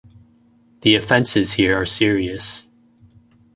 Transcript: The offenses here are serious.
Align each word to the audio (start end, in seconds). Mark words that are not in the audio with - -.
The 0.81 0.95
offenses 0.95 1.53
here 1.53 1.79
are 1.79 1.85
serious. 1.85 2.65